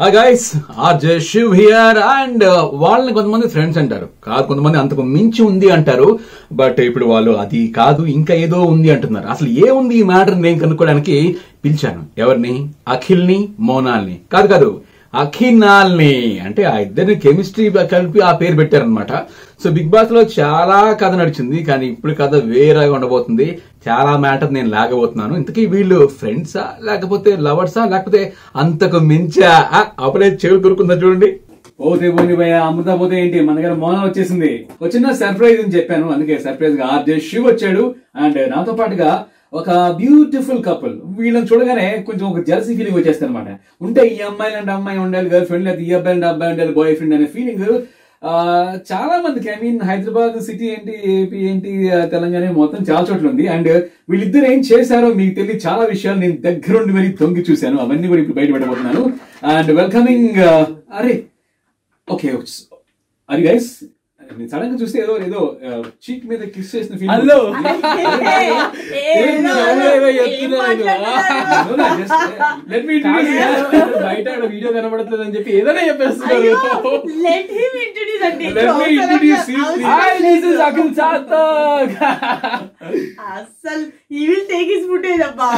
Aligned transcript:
Hi 0.00 0.12
guys 0.12 0.44
RJ 0.78 1.14
Shiv 1.20 1.50
here 1.54 1.98
and 2.12 2.44
uh, 2.44 2.62
వాళ్ళని 2.82 3.12
కొంతమంది 3.12 3.46
friends 3.48 3.78
అంటారు. 3.78 4.06
కాదు 4.24 4.44
కొంతమంది 4.46 4.78
అంతకు 4.78 5.02
మించి 5.02 5.40
ఉంది 5.42 5.68
అంటారు. 5.70 6.08
బట్ 6.52 6.80
ఇప్పుడు 6.80 7.04
వాళ్ళు 7.04 7.32
అది 7.32 7.60
కాదు 7.76 8.02
ఇంకా 8.14 8.34
ఏదో 8.34 8.60
ఉంది 8.62 8.90
అంటున్నారు. 8.90 9.26
అసలు 9.26 9.48
ఏముంది 9.66 9.94
ఈ 9.94 10.02
మ్యాటర్ 10.02 10.38
నేను 10.42 10.58
కనుక్కోవడానికి 10.58 11.16
పిలిచాను. 11.64 12.02
ఎవరిని? 12.18 12.54
అఖిల్ని 12.88 13.38
మోనాల్ని. 13.60 14.16
కాదు 14.32 14.46
కాదు 14.46 14.70
అఖినాల్ని. 15.14 16.14
అంటే 16.40 16.64
ఆ 16.64 16.74
ఇద్దరిని 16.78 17.16
కెమిస్ట్రీ 17.20 17.66
కలిపి 17.94 18.20
ఆ 18.20 18.32
పేరు 18.32 18.56
పెట్టారనమాట 18.56 19.12
సో 19.62 19.70
బిగ్ 19.70 19.90
బాస్లో 19.90 20.20
చాలా 20.38 20.78
కథ 21.00 21.12
నడిచింది 21.18 21.58
కానీ 21.68 21.86
ఇప్పుడు 21.86 22.12
కథ 22.20 22.34
వేరేగా 22.52 22.94
ఉండబోతుంది. 22.96 23.46
చాలా 23.86 24.12
మ్యాటర్ 24.24 24.54
నేను 24.56 24.70
లాగబోతున్నాను. 24.74 25.34
ఇంతకీ 25.40 25.62
వీళ్ళు 25.74 25.98
ఫ్రెండ్సా 26.20 26.64
లేకపోతే 26.88 27.30
లవర్సా 27.46 27.82
లేకపోతే 27.92 28.20
అంతకు 28.62 29.00
మించా? 29.10 29.52
అప్పుడే 30.06 30.28
చెవులు 30.42 30.62
కొరుకుందా 30.64 30.96
చూడండి. 31.02 31.28
పోతే 31.80 32.08
పోని 32.14 32.34
భయ 32.40 32.54
అమృత 32.68 32.90
పోతే 33.02 33.14
ఏంటి? 33.20 33.38
మన 33.46 33.56
దగ్గర 33.58 33.74
మోనం 33.84 34.02
వచ్చేసింది. 34.08 34.50
వచ్చిన 34.82 35.12
సర్ప్రైజ్ 35.22 35.60
అని 35.62 35.74
చెప్పాను. 35.76 36.08
అందుకే 36.14 36.34
సర్ప్రైజ్గా 36.46 36.88
ఆర్జే 36.94 37.16
శివ్ 37.28 37.46
వచ్చాడు. 37.50 37.84
అండ్ 38.24 38.40
నాతో 38.54 38.74
పాటుగా 38.80 39.12
ఒక 39.60 39.70
బ్యూటిఫుల్ 40.00 40.60
కపుల్ 40.66 40.94
వీళ్ళని 41.18 41.48
చూడగానే 41.48 41.88
కొంచెం 42.08 42.26
ఒక 42.28 42.42
జెల్సీ 42.50 42.72
ఫీలింగ్ 42.76 42.98
వచ్చేస్తుంది 42.98 43.30
అనమాట 43.30 43.48
ఉంటే 43.86 44.02
ఈ 44.14 44.18
అమ్మాయిలు 44.28 44.56
అంటే 44.60 44.72
అమ్మాయి 44.76 45.00
ఉండాలి 45.06 45.28
గర్ల్ 45.32 45.48
ఫ్రెండ్ 45.50 45.66
లేదా 45.68 45.82
ఈ 45.88 45.90
అబ్బాయి 45.98 46.16
అంటే 46.16 46.28
అబ్బాయి 46.32 46.52
ఉండాలి 46.54 46.72
బాయ్ 46.78 46.94
ఫ్రెండ్ 46.98 47.16
అనే 47.16 47.26
ఫీలింగ్ 47.34 47.66
చాలా 48.90 49.14
మందికి 49.24 49.48
ఐ 49.52 49.56
మీన్ 49.62 49.78
హైదరాబాద్ 49.88 50.36
సిటీ 50.48 50.66
ఏంటి 50.74 50.92
ఏపీ 51.12 51.38
ఏంటి 51.50 51.70
తెలంగాణ 52.12 52.50
మొత్తం 52.58 52.80
చాలా 52.90 53.04
చోట్ల 53.08 53.26
ఉంది. 53.30 53.44
అండ్ 53.54 53.70
వీళ్ళిద్దరు 54.10 54.46
ఏం 54.52 54.60
చేశారో 54.70 55.08
మీకు 55.20 55.32
తెలియదు 55.38 55.62
చాలా 55.66 55.84
విషయాలు 55.92 56.18
నేను 56.24 56.36
దగ్గరుండి 56.46 56.92
మరి 56.98 57.08
తొంగి 57.20 57.42
చూశాను. 57.48 57.78
అవన్నీ 57.84 58.08
కూడా 58.12 58.20
ఇప్పుడు 58.22 58.38
బయట 58.38 58.52
పెట్టబోతున్నాను 58.54 59.02
అండ్ 59.54 59.72
వెల్కమింగ్ 59.80 60.38
అరే 60.98 61.14
ఓకే 62.08 62.30
అరి 63.28 63.42
గైస్ 63.48 63.70
నేను 64.32 64.48
సడన్గా 64.50 64.76
చూస్తే 64.82 64.98
ఏదో 65.02 65.14
ఏదో 65.24 65.40
చీక్ 66.04 66.24
మీద 66.26 66.42
కిస్ 66.54 66.70
చేసిన 66.74 66.96
ఫీల్ 66.96 67.10
హలో. 67.12 67.38
లెట్ 72.70 72.86
మీ 72.86 72.96
బయట 74.04 74.28
వీడియో 74.46 74.70
కనబడట్లేదు 74.72 75.22
అని 75.22 75.34
చెప్పి 75.36 75.50
ఏదైనా 75.52 75.82
చెప్పేస్తున్నారు. 75.88 76.52
అండి. 78.22 78.46
హాయ్ 79.86 80.18
దిస్ 80.22 80.46
ఇస్ 80.46 80.60
అఖిల్ 80.60 80.90
అబ్బా. 85.24 85.48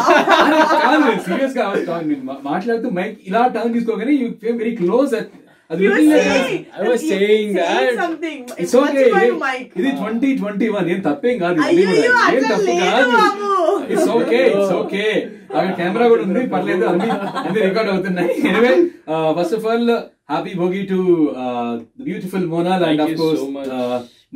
కాదు 0.84 1.11
సీరియస్గా 1.27 1.64
మాట్లాడుతూ 2.45 2.89
మైక్ 2.91 3.19
ఇలా 3.27 3.42
టర్న్ 3.55 3.75
తీసుకోగానే 3.75 4.14
you 4.14 4.28
fame 4.42 4.58
very 4.58 4.75
close 4.77 5.14
You 5.77 5.89
were 5.89 5.98
looking 5.98 6.12
at- 6.14 6.25
saying- 6.39 6.64
I 6.77 6.89
was 6.89 7.03
saying 7.05 7.48
that. 7.55 7.91
something. 7.97 8.41
It's 8.56 8.75
okay. 8.75 8.83
మర్చిపోయాను 8.84 9.39
mic. 9.41 9.64
ఇది 9.80 9.91
ట్వంటీ 10.00 10.30
ట్వంటీ 10.41 10.67
వన్ 10.75 10.89
ఏం 10.91 11.00
తప్పేం 11.03 11.36
కాదు 11.39 11.58
ఇది 11.67 11.67
అయ్యయ్యో, 11.69 12.11
కూడా. 12.11 12.25
ఏం 12.28 12.36
అట్లా 12.36 12.50
తప్పు 12.55 12.72
లేదు 12.72 12.84
కాదు 12.86 13.11
బాబు. 13.17 13.50
ఇట్స్ 13.92 14.11
ఓకే 14.17 14.41
ఇట్స్ 14.50 14.75
ఓకే 14.80 15.05
అక్కడ 15.50 15.70
కెమెరా 15.78 16.06
కూడా 16.12 16.23
ఉంది 16.27 16.42
పర్లేదు 16.53 16.84
అన్ని 16.91 17.09
అన్ని 17.41 17.61
రికార్డ్ 17.67 17.91
అవుతున్నాయి. 17.92 18.31
Anyway 18.50 18.73
first 19.39 19.56
of 19.59 19.67
all 19.70 19.89
happy 20.33 20.53
Bhogi 20.61 20.83
to 20.91 20.98
beautiful 22.06 22.47
Monal 22.53 22.84
and 22.89 23.03
of 23.06 23.14
course. 23.23 23.42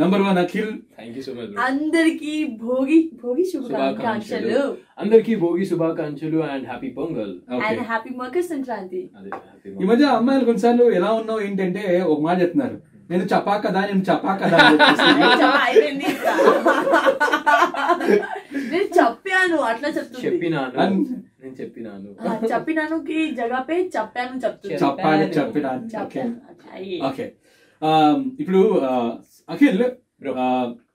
Number 0.00 0.22
one 0.26 0.38
Akhil 0.42 0.68
thank 0.96 1.14
you 1.18 1.22
so 1.28 1.32
much 1.36 1.54
అందరికి 1.68 2.34
భోగి 2.64 2.98
భోగి 3.22 3.44
శుభాకాంక్షలు. 3.52 4.60
అందరికి 5.02 5.32
భోగి 5.42 5.64
శుభాకాంక్షలు 5.70 6.40
and 6.50 6.66
happy 6.70 6.90
Pongal 6.98 7.32
okay 7.54 7.64
and 7.68 7.82
happy 7.90 8.12
Makara 8.20 8.44
Sankranti 8.52 9.02
ఈ 9.82 9.88
మధ్య 9.90 10.04
అమ్మాయిలు 10.18 10.46
కొన్నిసార్లు 10.50 10.86
ఎలా 11.00 11.10
ఉన్నావు 11.20 11.40
ఏంటంటే 11.48 11.82
ఒక 12.12 12.20
మాట 12.28 12.36
చెప్తున్నారు. 12.44 12.78
నేను 13.10 13.24
చపా 13.32 13.52
కదా 13.64 13.80
నేను 13.88 14.02
చపా 14.08 14.32
కదా 14.40 14.56
నేను 18.72 18.88
చెప్పాను 18.98 19.56
అట్లా 19.70 19.88
చెప్తుంది. 19.88 20.24
చెప్పినాను. 20.26 20.74
నేను 21.42 21.54
చెప్పినాను. 21.60 22.08
ఆ, 22.20 22.30
చెప్పినాను 22.52 22.96
కి 23.08 23.18
జగह 23.38 23.60
पे 23.68 23.76
చెప్పాను 23.96 24.38
చెప్తుంది. 24.44 24.78
చెప్పాలి 24.82 25.26
చెప్పినా 25.38 25.70
ఓకే. 26.02 26.22
చెప్పాను 26.22 26.34
అయ్యి. 26.74 26.98
ఓకే. 27.08 27.26
ఇప్పుడు 28.40 28.60
అఖిల్ 29.48 29.84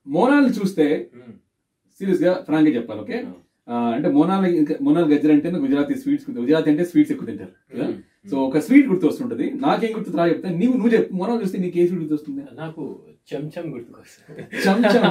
మోనాల్ 0.07 0.49
చూస్తే. 0.59 0.87
సీరియస్గా 2.01 2.33
ఫ్రాంక్గా 2.47 2.73
చెప్పాలి 2.75 3.01
ఓకే? 3.01 3.17
అంటే 3.93 4.07
మోనాల్ 4.09 4.45
మోనాల్ 4.81 5.07
గజ్జర్ 5.11 5.31
అంటే 5.31 5.49
గుజరాతీ 5.63 5.95
స్వీట్స్ 5.95 6.25
గుజరాతీ 6.37 6.69
అంటే 6.71 6.83
స్వీట్స్ 6.85 7.11
ఎక్కువ 7.11 7.27
తింటారు. 7.29 7.53
సో 8.31 8.35
ఒక 8.47 8.57
స్వీట్ 8.65 8.87
గుర్తు 8.87 9.05
వస్తుంటది 9.07 9.45
నాకేం 9.61 9.91
గుర్తు 9.95 10.17
రా 10.17 10.25
చెప్తా 10.27 10.49
నీవు 10.59 10.73
నువ్వు 10.73 10.91
చెప్పు 10.95 11.15
మోనాల్ 11.19 11.41
చూస్తే 11.43 11.57
నీకు 11.57 11.77
ఏ 11.77 11.85
స్వీట్ 11.87 12.01
గుర్తు 12.03 12.15
వస్తుంది 12.15 12.43
నాకు 12.53 12.83
చెంచం 13.27 13.65
గుర్తుకొస్తుంది 13.73 14.43
చంచం 14.63 15.03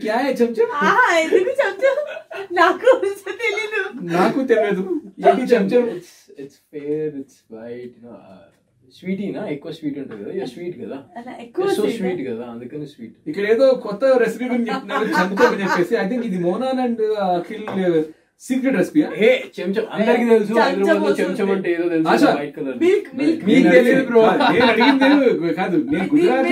క్యా 0.00 0.16
చంచం 0.38 0.70
ఆ, 0.82 0.92
ఎందుకు 1.20 1.52
చెప్తా 1.60 1.90
నాకు 2.56 2.90
తెలీదు 3.40 3.80
నాకు 4.12 4.40
తెలియదు 4.50 4.84
ఏంటి 5.24 5.44
చంచం 5.52 5.84
ఇట్స్ 6.36 6.58
ఫేర్ 6.70 7.14
ఇట్స్ 7.20 7.40
వైట్ 7.52 7.96
స్వీటీనా 8.94 9.40
ఎక్కువ 9.52 9.70
స్వీట్ 9.76 9.96
ఉంటుంది 10.00 10.20
కదా 10.24 10.46
స్వీట్ 10.50 10.76
కదా 10.82 10.98
సో. 11.70 11.84
స్వీట్ 11.94 12.20
కదా 12.28 12.44
అందుకని 12.52 12.86
స్వీట్ 12.92 13.14
ఇక్కడ 13.26 13.44
ఏదో 13.54 13.66
కొత్త 13.84 14.12
రెసిపీ 14.22 14.44
గురించి 14.46 14.70
చెప్తున్నారు 14.70 15.08
చంచం 15.12 15.48
అని 15.48 15.62
చెప్పేసి 15.64 15.96
ఐ 15.96 16.06
థింక్ 16.10 16.26
ఇది 16.26 16.38
Monal 16.44 16.80
and 16.84 17.02
Akhil 17.32 17.66
secret 18.42 18.76
recipe 18.76 19.00
ఏ 19.18 19.28
చెంచం. 19.56 19.84
అందరికి 19.94 20.24
తెలుసు 20.30 20.48
చెంచం 20.48 20.62
హైదరాబాద్లో 20.62 21.04
వస్తుంది. 21.04 21.20
చెంచం 21.20 21.48
అంటే 21.52 21.68
ఏదో 21.74 21.84
తెలుసు. 21.92 22.26
వైట్ 22.32 22.52
కలర్ 22.56 22.76
మిల్క్ 22.82 23.06
మిల్క్ 23.18 23.42
మీకు 23.46 23.70
తెలియదు 23.76 24.02
బ్రో 24.08 24.22
నేను 24.48 24.66
అడిగింది 24.66 25.06
కాదు. 25.60 25.78
నేను 25.86 26.06
గుజరాతీ 26.12 26.50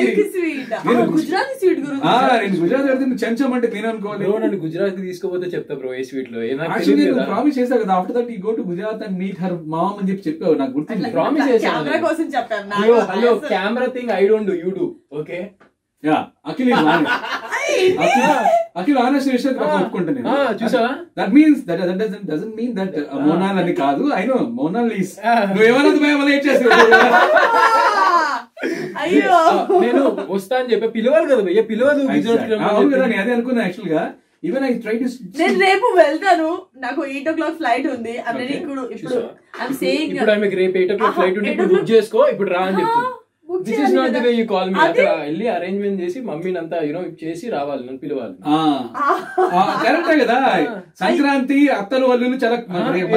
నేను 0.86 1.02
గుజరాతీ 1.12 1.54
స్వీట్ 1.60 1.82
ఆ, 2.04 2.14
గురించి 2.22 2.40
నేను 2.44 2.62
గుజరాత్ 2.62 3.02
నువ్వు 3.02 3.18
చెంచం 3.24 3.52
అంటే 3.56 3.68
నేను 3.74 3.88
అనుకోవాలి 3.90 4.22
బ్రో 4.24 4.38
నన్ను 4.44 4.60
గుజరాత్కి 4.64 5.04
తీసుకోపోతే 5.08 5.48
చెప్తా 5.54 5.76
బ్రో 5.76 5.90
ఏ 5.94 6.04
స్వీట్లో? 6.08 6.40
యాక్చువల్లీ 6.46 7.06
కదా? 7.10 7.26
ప్రామిస్ 7.30 7.58
కదా 7.74 7.92
ఆఫ్టర్ 7.96 8.16
దట్ 8.18 8.30
ఈ 8.30 8.40
go 8.42 8.54
to 8.54 8.64
Gujarat 8.70 9.04
and 9.06 9.18
meet 9.20 9.38
her 9.42 9.56
mom 9.74 9.94
అని 9.98 10.08
చెప్పి 10.10 10.24
చెప్పావు 10.28 10.56
నాకు 10.60 10.74
గుర్తుంది 10.78 11.10
చేశాను 11.50 11.76
కెమెరా 11.76 11.92
నేను. 11.92 12.04
కోసం 12.06 12.26
చెప్పాను 12.34 12.80
hello 13.12 13.32
camera 13.50 13.88
thing 13.94 14.12
I 14.14 14.22
don't 14.26 14.50
do 14.50 14.56
you 14.62 14.72
do 14.74 14.88
okay 15.14 15.40
yeah 16.04 16.18
Akhil 16.50 16.70
is 16.72 16.80
honest 16.92 17.12
Akhil 18.80 18.98
honest 19.04 19.30
విషయం 19.34 19.52
ఒప్పుకుంటాను 19.64 20.16
నేను. 20.16 20.32
చూసావా? 20.60 20.90
That 21.18 21.30
means 21.36 21.60
that 21.68 21.82
that 21.88 21.98
doesn't 22.02 22.26
doesn't 22.30 22.54
mean 22.60 22.72
that 22.78 22.94
Monal 23.26 23.58
అని 23.62 23.74
కాదు. 23.82 24.04
ఐ 24.20 24.24
నో 24.30 24.38
మోనాల్ 24.58 24.90
ఈస్ 25.02 25.14
నువ్వు 25.50 25.66
ఏమన్నది 25.70 26.00
భయం 26.04 26.18
వల్ల 26.20 26.30
ఏం 26.36 26.42
చేస్తావు 26.48 26.72
అయ్యో. 29.02 29.38
నేను 29.84 30.02
వస్తా 30.34 30.54
అని 30.60 30.70
చెప్పి. 30.72 30.86
పిలవాలి 30.98 31.26
కదా 31.32 31.42
భయ్య 31.48 31.62
పిలవదు 31.72 32.02
నేను 32.10 33.16
అదే 33.22 33.32
అనుకున్నా 33.36 33.62
యాక్చువల్గా. 33.66 34.02
ఈవెన్ 34.48 34.64
ఐ 34.68 34.72
ట్రై 34.84 34.94
టు 35.00 35.06
నేను 35.40 35.58
రేపు 35.66 35.86
వెళ్తాను. 36.02 36.48
నాకు 36.84 37.00
ఎయిట్ 37.12 37.28
ఓ 37.30 37.34
క్లాక్ 37.38 37.58
ఫ్లైట్ 37.60 37.86
ఉంది. 37.96 38.14
ఇప్పుడు 38.58 38.82
ఇప్పుడు? 38.96 39.20
ఐఎమ్ 39.60 39.76
సేయింగ్ 39.82 40.14
ఇప్పుడు 40.16 40.32
ఆమెకి 40.36 40.56
రేపు 40.62 40.76
ఎయిట్ 40.80 40.92
ఓ 40.94 40.98
క్లాక్ 41.00 41.16
ఫ్లైట్ 41.18 41.36
ఉంటే 41.38 41.50
eight 41.50 41.58
ఇప్పుడు 41.58 41.74
బుక్ 41.74 41.90
చేసుకో 41.94 42.20
ఇప్పుడు 42.34 42.50
రా 42.56 42.62
అని 42.70 42.84
book 42.84 43.20
this 43.48 43.80
is 43.82 43.92
not 43.96 44.12
the. 44.14 44.20
Way 44.20 44.30
you 44.32 44.44
call 44.50 44.68
me. 44.70 44.76
అక్కడ 44.84 45.08
వెళ్ళి 45.20 45.46
అరేంజ్మెంట్ 45.52 45.98
చేసి 46.02 46.18
మమ్మీని 46.28 46.58
అంతా 46.60 46.76
యూనో 46.86 47.00
చేసి 47.22 47.46
రావాలి 47.54 47.82
నన్ను 47.86 48.00
పిలవాలి. 48.02 48.34
కరెక్టే 49.84 50.16
కదా. 50.22 50.38
సంక్రాంతి 51.00 51.58
అత్తలు 51.76 52.06
వాళ్ళు 52.10 52.38
చాలా? 52.44 52.58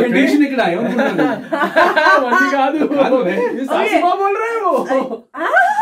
ట్రెడిషన్ 0.04 0.46
ఇక్కడ 0.48 0.62
కాదు. 2.56 2.80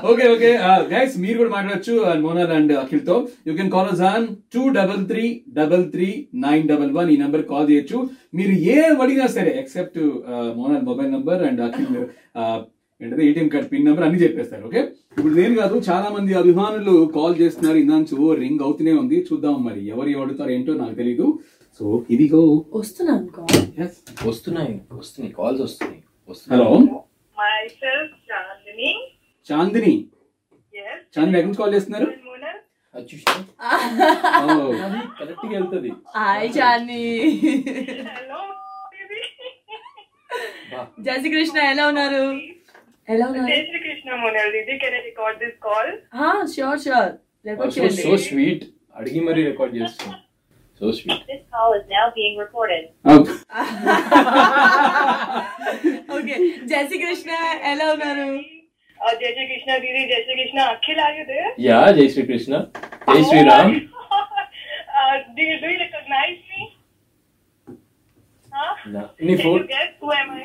ఓకే 0.05 0.23
ఓకే 0.27 0.49
గైస్ 0.91 1.15
మీరు 1.19 1.37
కూడా 1.37 1.51
మాట్లాడచ్చు 1.55 1.93
మోనాల్ 2.23 2.53
అండ్ 2.57 2.73
అఖిల్ 2.81 3.05
తో 3.07 3.15
you 3.47 3.55
can 3.57 3.71
call 3.71 3.89
us 3.91 4.03
on 4.09 4.25
two 4.55 4.63
double 4.79 5.01
three 5.11 5.25
double 5.57 5.85
three 5.93 6.09
nine 6.45 6.65
double 6.71 6.91
one 6.97 7.09
ఈ 7.11 7.19
నంబర్ 7.21 7.45
కాల్ 7.51 7.67
చేయొచ్చు 7.71 7.99
మీరు 8.33 8.53
ఏ 8.69 8.77
అడిగినా 8.99 9.27
సరే 9.35 9.53
except 9.61 9.99
Monal 10.57 10.85
mobile 10.89 11.11
number 11.13 11.41
and 11.49 11.61
Akhil 11.61 11.95
uh, 12.37 12.59
ఏంటంటే 13.00 13.24
ఏటీఎం 13.28 13.48
కార్డ్ 13.52 13.68
పిన్ 13.72 13.86
నెంబర్ 13.86 14.04
అన్ని 14.06 14.20
చెప్పేస్తారు 14.22 14.62
ఓకే 14.68 14.80
ఇప్పుడు 15.18 15.34
నేను 15.34 15.54
కాదు 15.60 15.76
చాలా 15.88 16.08
మంది 16.14 16.32
అభిమానులు 16.40 16.94
కాల్ 17.16 17.34
చేస్తున్నారు 17.40 17.78
ఇందాంచు 17.82 18.16
ఓ 18.24 18.28
రింగ్ 18.40 18.64
అవుతూనే 18.66 18.92
ఉంది 19.02 19.18
చూద్దాం 19.28 19.56
మరి 19.66 19.80
ఎవరు 19.92 20.18
అడుగుతారు 20.22 20.52
ఏంటో 20.56 20.74
నాకు 20.74 20.94
తెలీదు. 21.00 21.26
సో 21.80 21.84
ఇది 22.10 22.26
గో 22.32 22.40
వస్తున్నాను 22.76 23.26
కాల్ 23.36 23.58
వస్తున్నాయి 24.28 24.74
వస్తున్నాయి 24.98 25.32
కాల్స్ 25.38 25.62
వస్తున్నాయి 25.62 26.02
హలో. 26.52 26.70
చాందిని 29.48 29.94
Yes. 30.74 30.96
చాందిని 31.14 31.36
ఎక్కడి 31.38 31.48
నుంచి 31.48 31.60
కాల్ 31.60 31.74
చేస్తున్నారు? 31.74 32.06
చూసినా? 32.94 33.32
Oh. 34.44 34.66
కరెక్ట్గా 35.18 35.52
వెళ్తుంది. 35.54 35.90
జయ 41.04 41.16
శ్రీ 41.20 41.30
కృష్ణ 41.34 41.58
ఎలా 41.72 41.84
ఉన్నారు? 41.90 42.22
ఎలా 43.08 43.26
ఉన్నారు 43.30 43.48
జై 43.50 43.58
Shri Krishna 43.68 44.10
Monal 44.22 44.48
Didi. 44.54 44.74
Can 44.82 44.94
I 44.94 45.02
record 45.08 45.36
this 45.42 45.56
call? 45.66 45.88
Sure 46.54 46.78
sure 46.84 47.10
record 47.44 47.72
so 47.72 47.78
చేయండి 47.78 48.02
సో 48.04 48.16
స్వీట్ 48.26 48.64
అడిగి 48.96 49.20
మరీ 49.26 49.42
రికార్డ్ 49.50 49.74
చేస్తాం 49.80 50.14
so 50.80 50.86
sweet 50.98 51.22
This 51.30 51.42
call 51.54 51.70
is 51.78 51.86
now 51.88 52.06
being 52.16 52.34
recorded. 52.44 52.84
Okay 56.16 56.36
జై 56.72 56.82
శ్రీ 56.90 57.00
కృష్ణ 57.04 57.32
ఎలా 57.72 57.88
ఉన్నారు 57.96 58.28
Uh, 59.00 59.10
Jai 59.12 59.30
Shri 59.30 59.46
Krishna 59.48 59.74
Didi, 59.80 60.02
Jai 60.10 60.20
Shri 60.20 60.34
Krishna. 60.36 60.62
Akhil, 60.74 60.98
are 60.98 61.14
you 61.16 61.24
there? 61.26 61.50
Yeah 61.64 61.80
జై 61.96 62.06
శ్రీకృష్ణ 62.12 62.54
జై 63.08 63.20
Sriram 63.28 63.72
Oh 64.08 64.22
my 64.30 64.44
uh, 64.94 65.16
do, 65.36 65.42
you, 65.42 65.56
do 65.62 65.68
you 65.72 65.78
recognize 65.82 66.38
me? 66.52 66.62
Huh? 68.52 68.70
నా- 68.94 69.10
నీ 69.26 69.34
Can 69.34 69.42
phone 69.44 69.60
you 69.60 69.68
guess 69.74 69.90
who 70.00 70.10
am 70.20 70.30
I? 70.32 70.44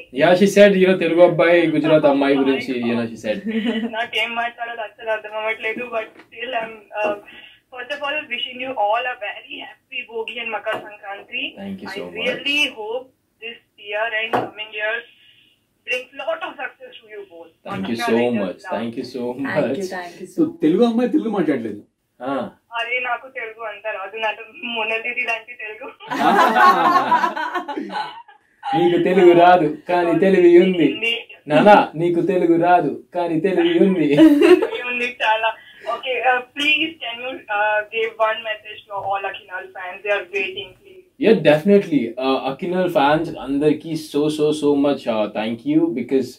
Really? 0.13 0.21
Yeah 0.21 0.29
she 0.39 0.47
said 0.53 0.75
you know 0.79 0.93
Telugu 0.97 1.21
అబ్బాయి 1.25 1.59
గుజరాత్ 1.73 2.07
అమ్మాయి 2.09 2.35
గురించి 2.39 2.71
you know 2.87 3.03
she 3.11 3.17
said 3.21 3.41
నాకేం 3.93 4.31
మాట్లాడాలో 4.39 4.83
అసలు 4.87 5.09
అర్థం 5.15 5.33
అవ్వట్లేదు 5.39 5.83
but 5.93 6.11
still 6.23 6.55
I'm 6.61 6.73
first 7.73 7.93
of 7.95 8.03
all 8.07 8.19
wishing 8.33 8.61
you 8.65 8.71
all 8.85 9.07
a 9.07 9.17
very 9.23 9.55
happy 9.61 10.01
Bhogi 10.09 10.35
and 10.43 10.53
Makara 10.55 10.75
Sankranti 10.87 11.43
Thank 11.59 11.79
you 11.83 11.89
so 11.89 12.01
I 12.01 12.09
much. 12.09 12.19
really 12.21 12.61
hope 12.77 13.07
this 13.41 13.59
year 13.83 14.07
and 14.19 14.29
coming 14.37 14.71
years 14.73 15.05
brings 15.87 16.09
lot 16.21 16.41
of 16.47 16.51
success 16.55 16.93
to 16.99 17.07
you 17.13 17.21
both. 17.31 17.51
Thank 17.67 17.87
you 17.91 17.95
Monica, 17.95 18.09
so 18.09 18.17
I 18.17 18.25
just 18.25 18.41
much 18.41 18.57
love 18.57 18.73
thank 18.73 18.97
you 18.99 19.05
so 19.13 19.21
thank 19.47 19.71
you 19.71 19.77
much 19.77 19.89
thank 19.93 20.19
you 20.21 20.27
so 20.35 20.41
Telugu 20.63 20.83
అమ్మాయి 20.89 21.11
తెలుగు 21.15 21.31
మాట్లాడలేదు? 21.37 21.81
అరే 22.79 22.97
నాకు 23.07 23.27
తెలుగు 23.37 23.61
అంత 23.71 23.87
రాదు 23.95 24.17
నాకు 24.25 24.43
మొన్నది 24.75 25.23
లాంటి 25.29 25.53
తెలుగు 25.63 25.87
నీకు 28.63 28.97
తెలుగు 29.07 29.31
రాదు 29.43 29.67
కానీ 29.89 30.11
తెలివి 30.23 30.51
ఉంది. 30.63 30.87
నానా 31.51 31.77
నీకు 32.01 32.21
తెలుగు 32.31 32.55
రాదు 32.67 32.91
కానీ 33.15 33.37
తెలివి 33.45 33.73
ఉంది. 33.85 34.07
యూ 41.23 41.29
ఆల్ 41.33 42.41
అఖినాల్ 42.51 42.91
ఫ్యాన్స్ 42.99 43.31
అందరికి 43.45 43.91
much 44.85 45.03
uh, 45.15 45.25
thank 45.37 45.59
you 45.71 45.81
because 45.97 46.29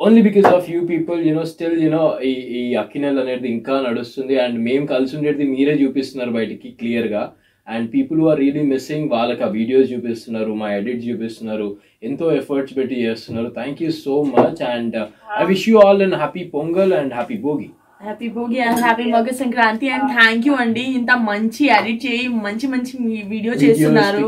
only 0.00 0.22
because 0.28 0.48
of 0.56 0.64
you 0.72 0.80
people, 0.92 1.18
you 1.26 1.34
know, 1.36 1.44
still 1.54 1.74
you 1.84 1.90
know 1.94 2.06
ఈ 2.30 2.32
ఈ 2.58 2.62
అకినల్ 2.84 3.18
అనేది 3.22 3.48
ఇంకా 3.56 3.74
నడుస్తుంది 3.86 4.34
అండ్ 4.44 4.58
మేము 4.68 4.86
కలిసి 4.94 5.14
ఉండేది 5.18 5.44
మీరే 5.52 5.74
చూపిస్తున్నారు 5.82 6.32
బయటికి 6.38 6.70
క్లియర్గా. 6.80 7.22
And 7.68 7.86
people 7.94 8.20
are 8.28 8.38
really 8.42 8.64
missing 8.72 9.08
వాళ్ళకి 9.12 9.42
ఆ 9.42 9.50
వీడియోస్ 9.56 9.88
చూపిస్తున్నారు 9.92 10.52
మా 10.54 10.68
ఎడిట్ 10.76 11.02
చూపిస్తున్నారు 11.08 11.68
ఎంతో 12.02 12.26
ఎఫర్ట్స్ 12.32 12.76
పెట్టి 12.78 12.96
చేస్తున్నారు. 13.04 13.48
Thank 13.56 13.82
you 13.84 13.90
so 14.04 14.16
much 14.34 14.62
and 14.74 14.96
I 15.38 15.46
wish 15.46 15.66
you 15.70 15.76
all 15.84 16.04
and 16.06 16.18
happy 16.22 16.44
Pongal 16.54 16.94
and 17.00 17.14
happy 17.14 17.38
Bhogi 17.46 17.68
happy 18.00 18.26
Bhogi 18.32 18.58
and 18.64 18.80
happy 18.84 19.04
Makara 19.12 19.34
Sankranti 19.38 19.86
and 19.94 20.08
thank 20.16 20.46
you 20.48 20.54
అండి 20.62 20.82
ఇంత 20.98 21.12
మంచి 21.28 21.62
ఎడిట్ 21.76 22.02
చేయి 22.06 22.26
మంచి 22.44 22.66
మంచి 22.72 22.92
వీడియో 23.32 23.54
చేస్తున్నారు. 23.62 24.24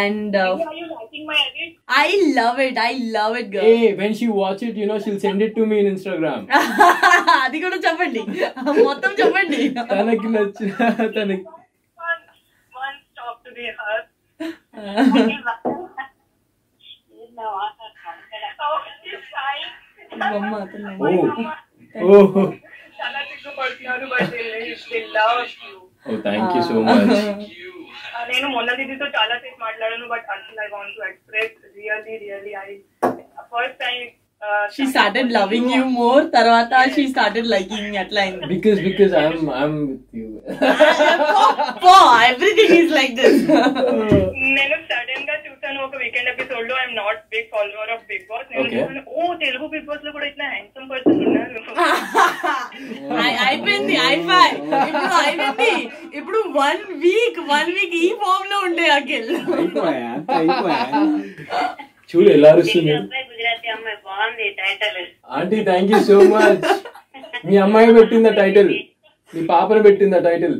And 0.00 0.36
are 0.38 0.74
you 0.78 0.86
liking 0.90 1.24
my 1.28 1.38
edit? 1.44 1.70
I 2.00 2.08
love 2.38 2.58
it 2.66 2.80
I 2.86 2.90
love 3.16 3.36
it 3.40 3.50
girl 3.54 3.68
Hey, 3.70 3.92
when 4.00 4.12
she 4.14 4.28
watch 4.40 4.62
it, 4.68 4.74
you 4.76 4.88
know, 4.90 4.98
she'll 4.98 5.20
send 5.20 5.40
it 5.42 5.54
to 5.54 5.64
me 5.64 5.78
in 5.82 5.88
Instagram. 5.94 6.42
అది 7.44 7.60
కూడా 7.64 7.78
చెప్పండి. 7.86 8.22
మొత్తం 8.88 9.12
చెప్పండి. 9.22 9.60
తనకి 9.92 10.28
నచ్చిన 10.36 10.70
తనకి 11.16 11.42
బొమ్మ 20.22 20.54
అతను. 20.56 20.90
ఓ 21.94 22.16
ఓ 22.32 22.42
చాలా 22.98 23.20
సిగ్గుపడుతున్నారు 23.28 24.06
బట్ 24.06 24.30
దే 24.32 25.00
లవ్ 25.16 25.40
యూ 25.58 25.74
ఓ 26.06 26.20
థ్యాంక్ 26.26 26.54
యూ 26.56 26.62
సో 26.68 26.76
మచ్ 26.88 27.12
నేను 28.30 28.46
మొన్న 28.54 28.70
దీదితో 28.78 29.06
చాలా 29.14 29.34
సేపు 29.42 29.58
మాట్లాడాను 29.62 30.06
బట్ 30.12 30.26
అసలు 30.34 30.60
I 30.60 30.70
want 30.72 30.96
to 30.96 31.04
express 31.10 31.54
really 31.76 32.16
really 32.24 32.54
I 32.62 32.70
first 33.52 33.78
time 33.80 34.00
she 34.74 34.84
started 34.92 35.32
loving 35.32 35.70
you 35.72 35.82
more 35.96 36.22
తర్వాత 36.36 36.74
షీ 36.94 37.02
స్టార్టెడ్ 37.08 37.48
లైకింగ్ 37.54 37.96
అట్లా 38.02 38.20
అయింది 38.22 38.46
because 38.52 38.78
because 38.86 39.12
I'm 39.20 39.48
I'm 39.56 39.80
with 39.86 40.14
you 40.14 40.28
everything 42.30 42.74
is 42.78 42.92
like 42.98 43.14
this 43.20 43.40
నేను 44.50 44.76
సడన్గా 44.90 45.36
చూసాను 45.46 45.80
ఒక 45.86 45.96
వీకెండ్ 46.02 46.30
ఎపిసోడ్లో 46.34 46.76
I'm 47.42 47.50
not 47.50 47.50
big 47.50 47.50
follower 47.52 47.90
of 47.94 48.04
Bigg 48.10 48.24
Boss 48.30 48.46
నేను 48.50 48.62
Okay. 48.62 48.78
చూసాను 48.78 49.02
ఓ 49.16 49.34
తెలుగు 49.42 49.66
బిగ్ 49.72 49.86
బాస్లో 49.88 50.10
కూడా 50.12 50.26
ఇట్లా 50.26 50.46
హ్యాండ్సమ్ 50.50 50.88
పర్సన్ 50.90 51.20
ఉన్నారు 51.26 51.60
అయిపోయింది 53.44 53.96
అయిపోయి 54.06 54.50
ఇప్పుడు 54.82 55.14
అయిపోయింది 55.22 55.70
ఇప్పుడు 56.18 56.40
వన్ 56.58 56.82
వీక్ 57.04 57.40
వన్ 57.52 57.70
వీక్ 57.76 57.94
ఈ 58.00 58.10
ఫామ్లో 58.20 58.58
ఉండే 58.68 58.86
అఖిల్ 58.96 59.30
అయిపోయా 59.54 60.08
అంత 60.14 60.30
అయిపోయా? 60.40 60.82
చూడు 62.10 62.28
ఎలా 62.30 62.48
అరుస్తుంది 62.52 62.92
అమ్మాయి 62.92 63.24
గుజరాతీ 63.28 63.68
అమ్మాయి. 63.74 63.96
బాగుంది 64.06 64.46
title 64.56 64.96
aunty 65.36 65.58
thank 65.68 65.90
you 65.92 66.00
so 66.08 66.16
much 66.32 66.64
మీ 67.46 67.56
అమ్మాయి 67.64 67.94
పెట్టిందా 67.98 68.30
టైటిల్ 68.40 68.70
మీ 69.34 69.42
పాపను 69.50 69.82
పెట్టిందా 69.86 70.18
title 70.26 70.56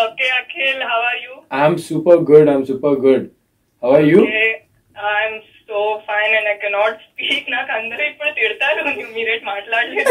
okay 0.00 0.26
Akhil 0.36 0.82
how 0.90 1.00
are 1.06 1.18
you 1.24 1.32
I'm 1.58 1.78
super 1.86 2.20
good 2.30 2.50
I'm 2.52 2.66
super 2.68 2.98
good 3.06 3.24
how 3.82 3.90
are 3.94 4.06
you 4.10 4.20
I'm 4.96 5.38
so 5.68 5.78
fine 6.08 6.32
and 6.38 6.48
I 6.50 6.56
cannot 6.62 6.98
speak 7.04 7.46
నాకు 7.54 7.70
అందరూ 7.76 8.02
ఇప్పుడు 8.10 8.30
తిడతారు. 8.38 8.80
నువ్వు 8.88 9.12
మీరేట్ 9.14 9.44
మాట్లాడలేదు. 9.46 10.10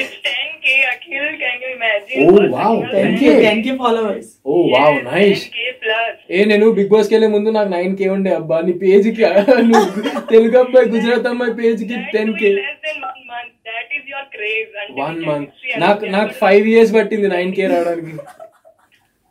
It's 0.00 0.16
ten 0.26 0.54
K 0.64 0.74
Akhil 0.92 1.30
can 1.42 1.60
you 1.64 1.70
imagine 1.76 2.24
Oh, 2.24 2.40
wow, 2.54 2.72
10K. 2.94 3.22
Ten 3.44 3.62
K 3.66 3.72
followers 3.82 4.30
oh 4.46 4.56
wow 4.74 4.96
nice 5.08 5.44
K 5.56 5.66
plus 5.82 6.18
ఏ 6.30 6.44
నేను 6.52 6.68
Bigg 6.78 6.92
బాస్కి 6.94 7.14
వెళ్ళే 7.16 7.30
ముందు 7.34 7.54
నాకు 7.58 7.70
నైన్ 7.76 7.94
కే 8.00 8.08
ఉండే 8.16 8.32
అబ్బా 8.40 8.58
నీ 8.66 8.74
పేజ్కి 8.82 9.22
నువ్వు 9.70 9.86
తెలుగు 10.32 10.58
అబ్బాయి 10.62 10.92
గుజరాత్ 10.94 11.28
అమ్మాయి 11.32 11.54
పేజ్కి 11.60 11.98
ten 12.14 12.34
K 12.42 12.52
less 12.58 12.78
than 12.82 12.98
one 13.02 13.22
month. 13.28 13.50
That 13.66 13.90
is 13.98 14.04
your 14.06 14.24
craze. 14.32 14.72
and 14.82 14.90
one 15.02 15.20
month 15.28 15.52
నాకు 15.84 16.04
నాకు 16.16 16.32
ఫైవ్ 16.42 16.66
ఇయర్స్ 16.72 16.94
పట్టింది 16.96 17.30
నైన్ 17.34 17.52
కే 17.58 17.66
రావడానికి. 17.72 18.14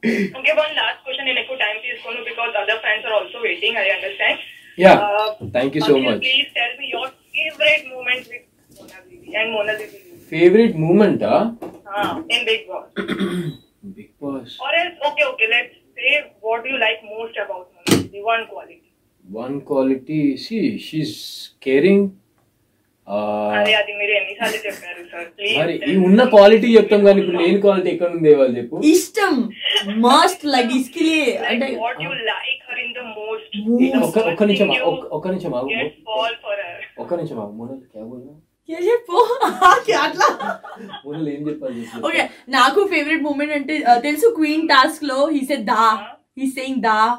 Okay, 0.03 0.53
one 0.57 0.73
last 0.75 1.03
question 1.03 1.27
in 1.27 1.37
echo 1.37 1.55
time, 1.57 1.77
please, 1.81 2.01
because 2.25 2.53
other 2.57 2.79
fans 2.81 3.05
are 3.05 3.13
also 3.13 3.37
waiting, 3.43 3.77
I 3.77 3.87
understand. 3.89 4.39
Yeah, 4.75 4.93
uh, 4.97 5.35
thank 5.53 5.75
you 5.75 5.81
so 5.81 5.93
Akhil, 5.93 6.05
much. 6.05 6.21
Please 6.21 6.47
tell 6.55 6.73
me 6.79 6.89
your 6.89 7.11
favorite 7.31 7.87
moment 7.87 8.27
with 8.27 8.41
Mona 8.79 8.97
Bibi 9.07 9.35
and 9.35 9.51
Mona 9.51 9.77
Bibi. 9.77 9.97
Favorite 10.27 10.75
moment, 10.75 11.21
huh? 11.21 11.51
Uh, 11.85 12.23
in 12.29 12.45
Big 12.45 12.67
Boss. 12.67 12.89
Big 13.95 14.17
Boss. 14.19 14.57
Or 14.59 14.73
else, 14.73 14.97
okay, 15.11 15.25
okay, 15.33 15.47
let's 15.51 15.75
say 15.95 16.33
what 16.41 16.63
do 16.63 16.69
you 16.69 16.79
like 16.79 17.03
most 17.03 17.37
about 17.37 17.69
Mona 17.87 18.01
The 18.07 18.23
One 18.23 18.47
quality. 18.47 18.93
One 19.29 19.61
quality, 19.61 20.35
see, 20.37 20.79
she's 20.79 21.51
caring, 21.59 22.17
మీరు 23.97 25.91
ఈ 25.91 25.97
ఉన్న 25.97 26.23
quality 26.23 26.67
చెప్తాం 26.77 27.05
కానీ 27.05 27.21
ఇప్పుడు 27.21 27.37
లేని 27.37 27.61
quality 27.61 27.89
ఎక్కడ 27.89 28.11
ఉంది 28.11 28.35
వాళ్ళు 28.35 28.57
చెప్పు. 28.57 28.81
ఇష్టం. 28.85 29.49
మస్ట్ 30.01 30.45
లైక్ 30.45 30.71
ఇస్కిలే. 30.71 31.37
అంటే 31.37 31.65
what 31.65 31.97
you 32.03 32.13
like 32.29 32.59
her 32.67 32.77
in 32.77 32.91
the 32.97 33.05
most. 33.17 33.47
Most. 33.69 34.17
the 34.17 34.31
ఒక్క 34.31 34.43
నిమిషం 34.43 34.69
ఒక్క- 34.69 35.31
నిమిషం 35.31 35.55
ఆగు. 35.55 35.65
get 35.65 35.81
fall 35.81 36.35
for 36.45 36.55
her? 36.61 37.01
ఒక్క 37.01 37.13
నిమిషం 37.13 37.39
ఆగు. 37.39 37.51
మోనల్ 37.51 37.77
క్యా 37.77 38.03
బోల్నా 38.03 38.33
ఏ 38.69 38.73
చెప్పు 38.91 39.39
అట్లా. 39.93 40.59
మోనల్ 41.05 41.29
ఏం 41.29 41.47
చెప్పాలి 41.49 41.81
చెప్పు. 41.81 42.07
ఓకే 42.07 42.29
నాకు 42.49 42.87
ఫేవరెట్ 42.93 43.23
మూమెంట్ 43.23 43.53
అంటే 43.53 43.83
తెలుసు 43.97 44.35
క్వీన్ 44.35 44.67
టాస్క్లో 44.67 45.29
he 45.29 45.39
said 45.39 45.65
the 45.65 46.03
he 46.39 46.45
saying 46.47 46.81
the. 46.81 47.17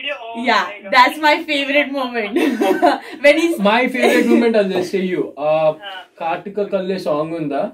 video. 0.00 0.14
Oh 0.20 0.44
yeah, 0.44 0.70
my 0.84 0.90
that's 0.90 1.18
my 1.18 1.34
favorite 1.44 1.92
moment. 1.92 2.34
when 3.26 3.38
he's 3.38 3.58
my 3.58 3.88
favorite 3.88 4.26
moment 4.26 4.56
as 4.56 4.90
say 4.90 5.04
you. 5.04 5.32
Uh, 5.32 5.74
Kartika 6.20 6.70
Kalle 6.70 6.98
song 6.98 7.34
unda. 7.34 7.70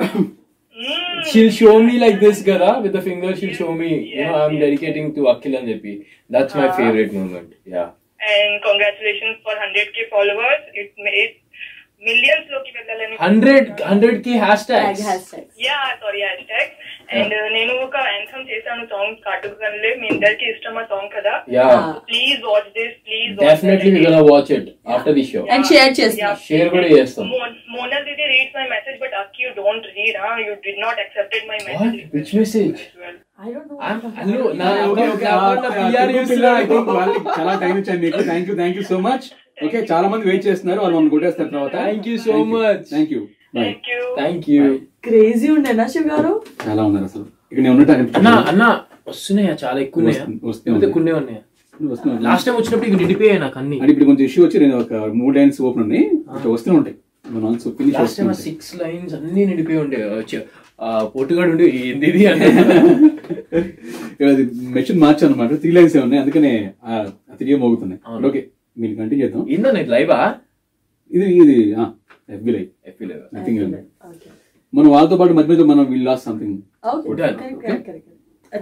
Mm. 0.76 1.25
she'll 1.25 1.50
show 1.50 1.83
me 1.83 1.99
like 1.99 2.21
this 2.21 2.42
gara 2.42 2.80
with 2.80 2.92
the 2.92 3.00
finger. 3.00 3.35
She'll 3.35 3.54
show 3.54 3.73
me. 3.73 3.92
you 4.14 4.25
know, 4.25 4.42
I'm 4.47 4.59
dedicating 4.59 5.14
to 5.14 5.28
Akhil 5.33 5.59
and 5.59 5.68
Jepi. 5.68 5.95
That's 6.28 6.54
my 6.54 6.66
uh-huh. 6.68 6.76
favorite 6.76 7.14
moment. 7.14 7.54
Yeah. 7.64 7.90
And 8.35 8.62
congratulations 8.62 9.38
for 9.42 9.54
100k 9.54 10.11
followers. 10.11 10.62
It 10.75 10.92
made 10.99 11.40
millions 12.09 12.50
लोग 12.52 12.64
की 12.66 12.73
100 13.21 13.80
100k 13.80 14.38
hashtags. 14.40 15.00
Hashtags. 15.11 15.52
Yeah, 15.56 15.85
sorry 16.02 16.23
hashtags. 16.28 16.75
And 17.17 17.35
నేను 17.57 17.73
ఒక 17.85 17.97
ఆన్సమ్ 18.13 18.47
చేశాను 18.51 18.85
song 18.93 19.17
కాటుకు 19.27 19.57
కనలే 19.63 19.91
మీ 20.01 20.07
అందరికి 20.15 20.45
ఇష్టం 20.53 20.79
ఆ 20.79 20.85
song 20.93 21.11
కదా 21.17 21.35
yeah 21.57 21.67
please 22.09 22.41
watch 22.49 22.71
this 22.79 22.97
please 23.07 23.31
definitely 23.43 23.91
we 23.95 24.03
gonna 24.07 24.23
watch 24.31 24.51
it 24.57 24.69
after 24.95 25.17
the 25.19 25.25
show 25.31 25.43
and 25.55 25.67
share 25.71 25.95
చేస్తున్నా 26.01 26.33
షేర్ 26.49 26.71
కూడా 26.75 26.89
చేస్తాం. 26.97 27.29
Mona 27.77 27.99
Didi 28.07 28.27
reads 28.27 28.53
my 28.55 28.67
message, 28.67 28.99
but 28.99 29.13
Aki, 29.15 29.41
you 29.43 29.51
don't 29.55 29.85
read, 29.97 30.15
huh? 30.17 30.37
You 30.39 30.53
did 30.67 30.77
not 30.79 30.97
accepted 30.99 31.43
my 31.51 31.59
What? 31.59 31.67
message. 31.71 31.99
Which 32.15 32.31
message? 32.35 32.79
I 33.39 33.49
don't 33.49 33.67
know. 33.71 33.79
I'm- 33.81 34.01
hello, 34.21 34.45
నా 34.61 34.69
okay 34.87 35.05
account- 35.07 35.15
okay 35.15 35.27
నా 35.27 35.35
account 35.35 35.65
లో 35.65 35.71
PR 35.73 36.09
చేస్తున్నాడు. 36.17 36.79
చాలా 37.37 37.55
time 37.65 37.75
ఇచ్చాను 37.81 38.03
మీకు 38.05 38.23
thank 38.31 38.49
you 38.51 38.57
thank 38.61 38.79
you 38.81 38.85
so 38.93 38.99
much 39.09 39.27
okay 39.67 39.81
చాలా 39.91 40.07
మంది 40.13 40.29
wait 40.31 40.47
చేస్తున్నారు 40.49 40.81
వాళ్ళు 40.83 40.97
మనం 40.99 41.11
కొట్టేస్తారు 41.15 41.51
తర్వాత. 41.51 41.77
So 42.27 42.39
much. 42.55 42.87
Thank 43.55 44.47
you 44.53 44.62
crazy 45.05 45.49
ఉండేనా 45.57 45.85
శివ్ 45.93 46.07
గారు? 46.12 46.33
చాలా 46.67 46.83
ఉన్నారు 46.88 47.07
అసలు. 47.11 47.25
ఇక్కడ 47.50 47.62
నేను 47.65 47.75
ఉన్నట్టు 47.75 47.93
అన్న. 48.19 48.31
అన్న 48.50 48.65
వస్తున్నాయా? 49.11 49.53
చాలా 49.65 49.79
ఎక్కువ. 49.85 50.03
లేకపోతే 50.09 50.87
కొన్ని 50.97 51.12
ఉన్నాయా. 51.21 51.43
లాస్ట్ 52.26 52.47
టైం 52.47 52.57
వచ్చినప్పుడు 52.59 52.88
ఇక 52.91 52.99
నిండిపోయాయి 53.03 53.41
నాకు 53.45 53.57
అన్ని. 53.61 53.76
అంటే 53.81 53.91
ఇప్పుడు 53.93 54.09
కొంచెం 54.11 54.25
ఇష్యూ 54.29 54.41
వచ్చి 54.45 54.61
నేను 54.65 54.76
ఒక 54.85 54.93
మూడు 55.21 55.35
లైన్స్ 55.38 55.59
ఓపెన్ 55.69 55.85
ఉన్నాయి. 55.87 56.05
ఇట్లా 56.37 56.53
వస్తూనే 56.55 56.76
ఉంటాయి. 56.81 56.97
లాస్ట్ 57.99 58.19
టైం 58.21 58.33
సిక్స్ 58.47 58.73
లైన్స్ 58.83 59.15
అన్ని 59.19 59.43
నిండిపోయి 59.50 59.79
ఉండే. 59.85 60.00
పోటుగాడు 61.15 61.50
ఉండి 61.55 61.67
ఏంది 61.83 62.07
ఇది? 62.12 62.23
అంటే 62.33 62.47
అది 64.31 64.43
మెషిన్ 64.76 64.99
మార్చాను 65.05 65.33
అనమాట 65.33 65.55
త్రీ 65.62 65.71
లైన్స్ 65.76 65.97
ఉన్నాయి. 66.07 66.21
అందుకనే 66.23 66.53
త్రీ 67.38 67.55
మోగుతున్నాయి. 67.65 68.00
ఓకే 68.29 68.41
మీరు 68.81 68.93
కంటిన్యూ 69.00 69.23
చేద్దాం. 69.25 69.45
ఏందో 69.55 69.69
నేను 69.79 69.91
లైవా 69.95 70.19
ఇది 71.11 71.26
ఇది 71.43 71.57
నథింగ్. 72.30 73.75
మనం 74.75 74.88
వాళ్ళతో 74.90 75.16
పాటు 75.16 75.33
మధ్య 75.33 75.50
మధ్య 75.52 75.64
మనం 75.64 75.85
విల్ 75.92 76.04
లాస్ 76.04 76.25
సంథింగ్. 76.25 76.59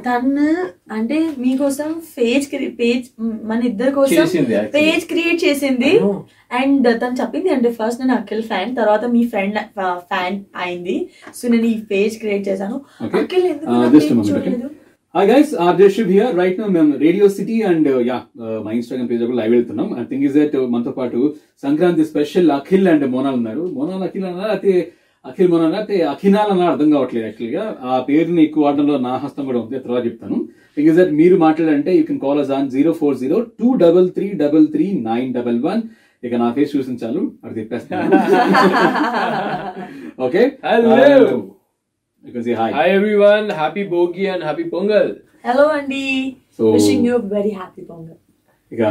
తను 0.07 0.47
అంటే 0.93 1.17
మీకోసం 1.39 1.89
పేజ్ 2.19 2.47
పేజ్ 2.81 3.07
మన 3.21 3.59
ఇద్దరి 3.71 3.93
కోసం. 3.99 4.25
పేజ్ 4.77 5.05
క్రియేట్ 5.07 5.41
చేసింది. 5.45 5.93
అండ్ 6.61 6.89
తను 7.03 7.17
చెప్పింది 7.21 7.49
అంటే 7.49 7.69
ఫస్ట్ 7.73 8.01
నేను 8.01 8.15
అఖిల్ 8.15 8.43
ఫ్యాన్ 8.43 8.77
తర్వాత 8.77 9.05
మీ 9.15 9.23
ఫ్రెండ్ 9.33 9.59
ఫ్యాన్ 10.13 10.39
అయింది. 10.57 10.97
సో 11.35 11.49
నేను 11.49 11.67
ఈ 11.75 11.77
పేజ్ 11.93 12.19
క్రియేట్ 12.19 12.49
చేశాను. 12.49 12.79
అఖిల్ 13.03 13.47
ఎందుకు 13.53 14.71
hi 15.15 15.29
guys 15.31 15.51
RJ 15.65 15.87
Shiv 15.97 16.09
here 16.13 16.33
right 16.39 16.57
now 16.61 16.67
మేము 16.77 16.93
రేడియో 17.03 17.27
సిటీ 17.35 17.57
అండ్ 17.69 17.89
యా 18.09 18.17
మా 18.65 18.71
ఇన్స్టాగ్రామ్ 18.79 19.09
పేజ్ 19.11 19.21
కూడా 19.27 19.37
లైవ్ 19.41 19.53
వెళ్తున్నాం. 19.57 19.89
ఐ 20.01 20.03
థింక్ 20.11 20.25
ఇస్ 20.29 20.35
దట్ 20.39 20.57
మనతో 20.73 20.93
పాటు 20.97 21.19
సంక్రాంతి 21.65 22.05
స్పెషల్ 22.09 22.49
అఖిల్ 22.57 22.89
అండ్ 22.93 23.05
మోనాల్ 23.13 23.37
ఉన్నారు. 23.41 23.65
మోనాల్ 23.77 24.03
అఖిల్ 24.07 24.27
అన్నారు? 24.31 24.51
అయితే 24.57 24.73
అఖిల్ 25.25 25.51
మోనాల్ 25.55 25.77
అయితే 25.81 25.97
అఖినాల్ 26.15 26.51
అన్న 26.55 26.67
అర్థం 26.73 26.89
కావట్లేదు 26.97 27.27
యాక్చువల్గా. 27.29 27.65
ఆ 27.91 28.01
పేరుని 28.09 28.43
ఎక్కువ 28.47 28.65
వాడడంలో 28.67 28.97
నా 29.07 29.15
హస్తం 29.25 29.45
కూడా 29.51 29.61
ఉంది. 29.65 29.85
తర్వాత 29.87 30.03
చెప్తాను. 30.09 30.39
థింక్ 30.77 30.91
ఇస్ 30.91 30.99
దట్ 31.01 31.15
మీరు 31.23 31.39
మాట్లాడంటే 31.47 31.93
you 31.99 32.05
can 32.11 32.23
call 32.27 32.43
us 32.45 32.53
on 32.59 32.69
zero 32.77 32.93
four 33.03 33.17
zero 33.25 33.39
two 33.61 33.71
double 33.87 34.09
three 34.19 34.29
double 34.45 34.69
three 34.77 34.89
nine 35.11 35.33
double 35.41 35.61
one 35.71 35.83
ఇక 36.23 36.35
నా 36.45 36.51
ఫేస్ 36.59 36.77
చూసిన 36.77 36.97
చాలు. 37.05 37.23
అది 37.45 37.55
తిప్పేస్తాను. 37.61 38.11
Okay 40.27 40.43
Hello. 40.71 40.95
Say 42.25 42.53
hi 42.59 42.91
everyone 42.95 43.47
happy 43.59 43.83
Bhogi 43.91 44.25
and 44.33 44.45
happy 44.45 44.65
Pongal 44.75 45.11
hello 45.45 45.67
అండి 45.77 46.05
So- 46.59 46.73
wishing 46.75 47.07
you 47.09 47.15
very 47.33 47.53
happy 47.53 47.83
Pongal 47.89 48.19
ఇక 48.73 48.83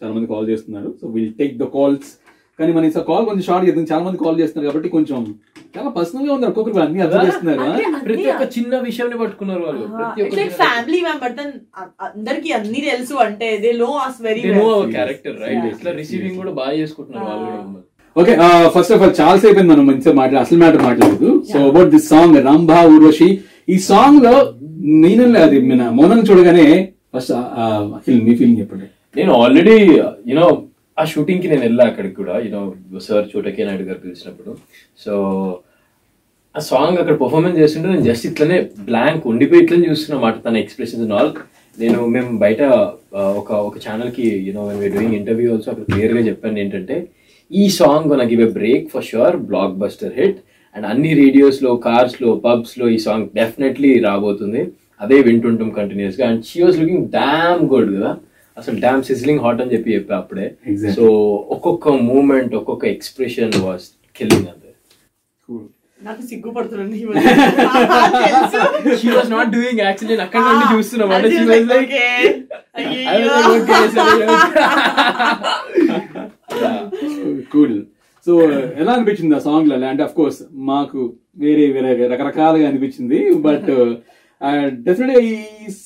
చాలా 0.00 0.12
మంది 0.14 0.26
call 0.32 0.46
చేస్తున్నారు. 0.50 0.88
So 1.00 1.04
will 1.14 1.34
take 1.38 1.54
the 1.58 1.66
calls 1.76 2.08
కానీ 2.58 2.70
మన 2.72 2.88
ఈసారి 2.88 3.06
కాల్ 3.08 3.24
కొంచెం 3.28 3.44
షార్ట్ 3.46 3.64
చేద్దాం. 3.66 3.86
చాలా 3.90 4.02
మంది 4.06 4.18
కాల్ 4.22 4.38
చేస్తున్నారు 4.40 4.66
కాబట్టి 4.68 4.90
కొంచెం 4.94 5.20
చాలా 5.74 5.90
పర్సనల్గా 5.96 6.32
ఉంది 6.36 6.46
ఒక్కొక్కరు 6.48 6.82
అన్ని 6.84 7.02
అర్థం 7.06 7.24
చేస్తున్నారు 7.26 7.64
ప్రతి 8.06 8.26
ఒక్క 8.32 8.44
చిన్న 8.56 8.74
విషయాన్ని 8.86 9.18
పట్టుకున్నారు 9.22 9.62
వాళ్ళు. 9.66 9.84
ప్రతి 9.96 10.22
ఒక్క 10.24 10.36
లైక్ 10.40 10.54
ఫ్యామిలీ 10.62 11.00
మెంబర్ 11.08 11.34
అందరికి 12.08 12.50
అన్ని 12.58 12.80
తెలుసు 12.88 13.16
అంటే 13.26 13.48
they 13.64 13.72
know 13.80 13.90
us 14.06 14.20
very 14.28 14.42
character 14.96 15.36
right. 15.44 15.66
ఇట్లా 15.72 15.92
రిసీవింగ్ 16.00 16.38
కూడా 16.42 16.54
బాగా 16.60 16.74
చేసుకుంటున్నారు 16.80 17.28
వాళ్ళు 17.30 17.44
కూడా 17.46 17.58
మమ్మల్ని. 17.62 17.85
ఓకే 18.16 18.34
ఫస్ట్ 18.74 18.92
ఆఫ్ 18.94 19.02
ఆల్ 19.02 19.14
చాలా 19.18 19.38
సేపు 19.40 19.62
మనం 19.66 19.84
మంచిగా 19.88 20.14
మాట్లాడు 20.18 20.42
అసలు 20.44 20.58
మ్యాటర్ 20.60 20.84
మాట్లాడదు 20.86 21.30
so 21.48 21.58
about 21.68 21.90
this 21.94 22.08
song 22.12 22.36
Rambha 22.46 22.78
Urvashi 22.92 23.28
ఈ 23.68 23.78
సాంగ్లో 23.86 24.34
నేను 25.02 25.24
అది 25.42 25.58
మన 25.68 25.82
మౌనం 25.96 26.20
చూడగానే 26.28 26.66
ఫస్ట్ 27.12 27.32
అఖిల్ 27.96 28.20
మీ 28.24 28.32
ఫీలింగ్ 28.38 28.58
చెప్పండి. 28.60 28.86
నేను 29.14 29.32
ఆల్రెడీ 29.40 29.74
యూనో 30.30 30.46
ఆ 30.98 31.04
షూటింగ్కి 31.10 31.48
నేను 31.50 31.62
వెళ్ళా 31.66 31.84
అక్కడికి 31.90 32.14
కూడా 32.18 32.34
యూనో 32.44 32.60
సార్ 33.06 33.24
చోటకే 33.32 33.64
నాయుడు 33.66 33.84
గారు 33.88 34.00
పిలిచినప్పుడు. 34.04 34.50
సో 34.98 35.12
ఆ 36.54 36.62
సాంగ్ 36.68 36.98
అక్కడ 37.00 37.14
పర్ఫార్మెన్స్ 37.22 37.58
చేస్తుంటే 37.60 37.88
నేను 37.88 38.04
జస్ట్ 38.06 38.26
ఇట్లనే 38.28 38.58
బ్లాంక్ 38.86 39.24
ఉండిపోయి 39.32 39.62
ఇట్లనే 39.64 39.86
చూస్తున్నా 39.90 40.18
మాట 40.22 40.36
తన 40.44 40.56
ఎక్స్ప్రెషన్స్ 40.62 41.12
ఆల్ 41.18 41.30
నేను 41.78 41.98
మేము 42.14 42.30
బయట 42.38 42.60
ఆ, 43.14 43.22
ఒక 43.40 43.50
ఒక 43.66 43.76
ఛానల్కి 43.84 44.26
యూనో 44.46 44.62
డూయింగ్ 44.94 45.16
ఇంటర్వ్యూ 45.18 45.48
ఆల్సో 45.54 45.68
అక్కడ 45.72 45.84
క్లియర్గా 45.90 46.22
చెప్పాను 46.28 46.60
ఏంటంటే 46.62 46.96
ఈ 47.50 47.64
సాంగ్ 47.78 48.12
నాకు 48.20 48.30
give 48.32 48.44
a 48.48 48.50
break 48.58 48.86
for 48.94 49.04
sure 49.10 49.36
blockbuster 49.82 50.14
hit 50.20 50.38
and 50.74 50.86
అన్ని 50.92 51.12
రేడియోస్లో 51.22 51.70
కార్స్లో 51.88 52.30
పబ్స్లో 52.46 52.86
ఈ 52.96 52.98
సాంగ్ 53.06 53.26
డెఫినెట్లీ 53.40 53.90
రాబోతుంది. 54.08 54.62
అదే 55.04 55.16
వింటుంటాం 55.28 55.70
కంటిన్యూస్గా 55.78 56.24
and 56.30 56.42
she 56.50 56.58
was 56.64 56.78
looking 56.82 57.06
damn 57.18 57.62
good 57.72 57.90
కదా. 57.96 58.12
అసలు 58.56 58.76
డామ్ 58.84 59.02
సిజ్లింగ్ 59.08 59.42
హాట్ 59.44 59.60
అని 59.62 59.72
చెప్పి 59.74 59.94
చెప్పా 59.96 60.14
అప్పుడే. 60.22 60.46
సో 60.96 61.04
ఒక్కొక్క 61.56 61.88
మూమెంట్ 62.10 62.52
ఒక్కొక్క 62.60 62.84
ఎక్స్ప్రెషన్ 62.96 63.54
వాస్ 63.66 63.86
కిల్లింగ్ 64.18 64.48
అంతే. 64.52 64.70
నాకు 66.06 66.22
సిగ్గుపడుతున్నాను 66.30 66.96
she 69.00 69.08
was 69.16 69.30
not 69.34 69.50
doing 69.54 69.80
actually 69.86 70.14
నేను 70.14 70.24
అక్కడ 70.26 70.42
నుండి 70.48 70.66
చూస్తున్నాం. 70.74 71.10
అంటే 71.16 71.28
she 71.36 71.42
was 71.50 71.68
like 71.74 71.94
cool 77.52 77.76
so 78.26 78.32
ఎలా 78.78 78.92
అనిపించింది 78.92 79.36
ఆ 79.36 79.38
సాంగ్లో? 79.38 79.86
అంటే 79.86 80.02
అఫ్ 80.02 80.14
కోర్స్ 80.14 80.42
మాకు 80.52 81.00
వేరే 81.38 81.70
వేరే 81.70 82.06
రకరకాలుగా 82.06 82.68
అనిపించింది 82.68 83.34
బట్ 83.34 83.70
డెఫినెట్గా 84.86 85.20
ఈ 85.28 85.34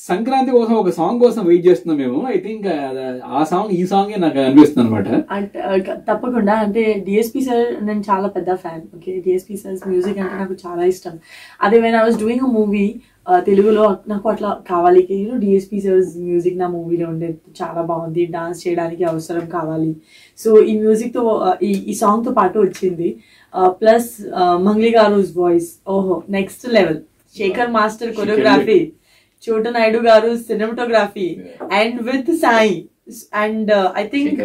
సంక్రాంతి 0.09 0.51
కోసం 0.57 0.75
ఒక 0.81 0.91
సాంగ్ 0.97 1.21
కోసం 1.25 1.43
వెయిట్ 1.49 1.67
చేస్తున్నాం 1.67 1.99
మేము. 2.03 2.19
ఐ 2.35 2.39
థింక్ 2.47 2.65
uh, 2.67 3.13
ఆ 3.39 3.41
సాంగ్ 3.51 3.71
ఈ 3.81 3.83
సాంగ్ 3.93 4.15
నాకు 4.25 4.39
అనిపిస్తుంది 4.45 4.83
అనమాట 4.85 5.09
తప్పకుండా. 6.09 6.55
అంటే 6.65 6.83
డిఎస్పి 7.07 7.43
సార్ 7.49 7.69
నేను 7.89 8.03
చాలా 8.09 8.29
పెద్ద 8.37 8.55
fan 8.65 8.83
okay 8.97 9.13
DSP 9.27 9.57
sir 9.63 9.77
music 9.93 10.19
అంటే 10.23 10.37
నాకు 10.43 10.57
చాలా 10.65 10.85
ఇష్టం. 10.95 11.15
అదే 11.67 11.79
when 11.85 11.97
I 12.01 12.03
was 12.07 12.19
doing 12.25 12.45
a 12.49 12.51
movie 12.59 12.87
తెలుగులో 13.47 13.85
నాకు 14.13 14.27
అట్లా 14.33 14.51
కావాలి. 14.71 15.03
డిఎస్పి 15.45 15.81
సార్స్ 15.87 16.13
మ్యూజిక్ 16.29 16.59
నా 16.63 16.69
మూవీలో 16.77 17.07
ఉండే 17.13 17.29
చాలా 17.61 17.83
బాగుంది. 17.91 18.25
డాన్స్ 18.37 18.63
చేయడానికి 18.67 19.05
అవసరం 19.13 19.45
కావాలి. 19.57 19.93
సో 20.39 20.51
ఈ 20.71 20.75
మ్యూజిక్తో 20.81 21.23
ఈ 21.69 21.71
ఈ 21.93 21.97
సాంగ్తో 22.03 22.33
పాటు 22.41 22.59
వచ్చింది. 22.67 23.11
ప్లస్ 23.83 24.11
మంగ్లీ 24.67 24.91
గారు 24.99 25.21
వాయిస్ 25.45 25.71
ఓహో 25.95 26.17
next 26.39 26.67
level 26.79 27.01
Shekhar 27.37 27.71
master 27.77 28.13
choreography 28.17 28.79
Chota 29.43 29.67
Naidu 29.77 30.01
garu 30.09 30.31
cinematography 30.49 31.29
and 31.79 31.99
with 32.09 32.31
Sai 32.43 32.75
and 33.43 33.71
I 34.01 34.05
think. 34.09 34.41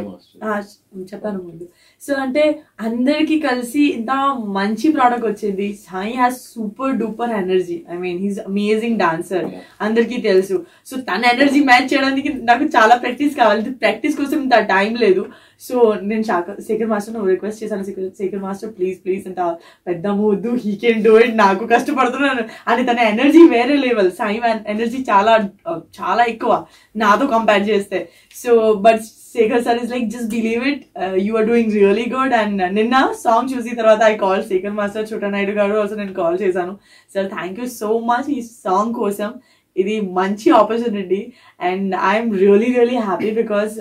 చెప్పాను 1.12 1.40
ముందు. 1.48 1.66
సో 2.08 2.14
అంటే 2.14 2.42
అందరికీ 2.80 3.40
కలిసి 3.40 3.84
ఇంత 3.98 4.12
మంచి 4.58 4.92
ప్రోడక్ట్ 4.92 5.26
వచ్చింది. 5.26 5.80
Sai 5.86 6.14
has 6.14 6.54
super 6.54 6.98
duper 6.98 7.32
energy 7.32 7.78
I 7.92 7.96
mean 7.96 8.20
he's 8.20 8.40
amazing 8.40 9.00
dancer 9.00 9.46
అందరికీ 9.82 10.18
తెలుసు. 10.22 10.66
సో 10.86 10.98
తన 10.98 11.22
ఎనర్జీ 11.26 11.64
మ్యాచ్ 11.64 11.90
చేయడానికి 11.94 12.34
నాకు 12.34 12.66
చాలా 12.66 12.96
ప్రాక్టీస్ 12.96 13.36
కావాలి. 13.36 13.72
ప్రాక్టీస్ 13.72 14.18
కోసం 14.18 14.38
ఇంత 14.42 14.60
టైం 14.74 14.96
లేదు. 14.96 15.26
సో 15.62 15.76
నేను 16.02 16.24
శాఖ 16.24 16.46
శేఖర్ 16.68 16.90
మాస్టర్ 16.90 17.28
రిక్వెస్ట్ 17.28 17.64
చేశాను. 17.64 17.84
Shekhar 17.84 18.12
Shekhar 18.18 18.42
master 18.42 18.74
please 18.78 18.98
please 19.06 19.28
ఇంత 19.28 19.58
పెద్ద 19.88 20.08
వద్దు 20.08 20.54
హీ 20.66 20.76
కెన్ 20.76 21.04
డూ 21.04 21.20
ఇట్ 21.20 21.38
నాకు 21.38 21.66
కష్టపడుతున్నాను. 21.68 22.46
అని 22.68 22.86
తన 22.86 23.00
ఎనర్జీ 23.14 23.44
వేరే 23.48 23.78
లెవెల్ 23.78 24.12
సాయి 24.12 24.42
ఎనర్జీ 24.68 25.06
చాలా 25.12 25.36
uh, 25.70 25.80
చాలా 26.00 26.24
ఎక్కువ. 26.24 26.66
నాతో 26.96 27.28
కంపేర్ 27.28 27.70
చేస్తే. 27.70 28.10
So 28.36 28.74
but 28.74 29.04
Shekhar 29.36 29.64
sir 29.66 29.80
is 29.84 29.92
like 29.94 30.06
just 30.16 30.32
believe 30.36 30.64
it 30.72 30.84
you 31.26 31.32
are 31.40 31.48
doing 31.52 31.74
really 31.80 32.06
good 32.16 32.36
and 32.42 32.62
నిన్న 32.78 32.96
సాంగ్ 33.26 33.52
చూసిన 33.56 33.76
తర్వాత 33.82 34.02
I 34.12 34.16
call 34.24 34.44
Shekhar 34.52 34.78
master 34.80 35.10
Chota 35.12 35.30
Naidu 35.36 35.56
garu 35.60 35.82
also 35.82 35.98
నేను 36.02 36.16
కాల్ 36.22 36.38
చేశాను. 36.46 36.74
Sir 37.16 37.30
thank 37.36 37.60
you 37.62 37.68
so 37.82 37.92
much 38.12 38.30
ఈ 38.38 38.42
song 38.66 38.94
కోసం 39.02 39.32
ఇది 39.76 39.96
మంచి 40.18 40.48
opportunity 40.60 41.22
and 41.70 41.96
I'm 42.12 42.30
really 42.44 42.70
really 42.76 43.00
happy 43.08 43.30
because 43.40 43.74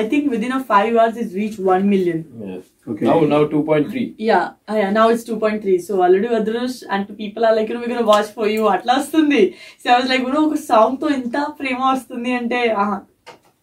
I 0.00 0.04
think 0.12 0.26
with 0.32 0.44
in 0.48 0.54
a 0.58 0.62
five 0.70 0.92
hours 0.96 1.18
is 1.22 1.32
reach 1.40 1.58
one 1.70 1.86
million 1.94 2.22
Yes. 2.50 2.62
Okay. 2.90 3.04
Now, 3.08 3.16
now 3.32 3.40
2.3. 3.50 4.00
yeah 4.28 4.44
uh, 4.70 4.76
yeah 4.78 4.88
now 4.96 5.04
it's 5.12 5.24
2.3 5.26 5.74
so 5.84 5.92
already 6.04 6.30
Adrush 6.38 6.76
and 6.94 7.10
people 7.20 7.44
are 7.48 7.52
like 7.58 7.68
you 7.68 7.74
know 7.74 7.82
we're 7.82 7.92
gonna 7.92 8.08
watch 8.12 8.30
for 8.38 8.46
you. 8.54 8.62
అట్లా 8.74 8.94
వస్తుంది. 9.00 9.42
So 9.82 9.86
I 9.92 10.00
was 10.00 10.08
like 10.12 10.24
you 10.26 10.32
know 10.34 10.44
ఒక 10.48 10.58
సాంగ్తో 10.70 11.08
ఇంత 11.18 11.36
ప్రేమ 11.60 11.80
వస్తుంది 11.92 12.32
అంటే 12.40 12.60